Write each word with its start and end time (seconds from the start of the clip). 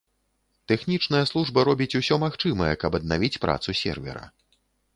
Тэхнічная 0.71 1.21
служба 1.31 1.65
робіць 1.69 1.97
усё 2.01 2.15
магчымае, 2.25 2.73
каб 2.85 2.91
аднавіць 3.01 3.41
працу 3.47 3.69
сервера. 3.85 4.23